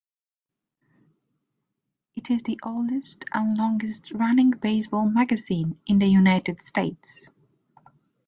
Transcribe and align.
It 2.15 2.31
is 2.31 2.41
the 2.41 2.59
oldest 2.63 3.23
and 3.33 3.55
longest-running 3.55 4.49
baseball 4.59 5.07
magazine 5.07 5.79
in 5.85 5.99
the 5.99 6.07
United 6.07 6.59
States. 6.59 7.29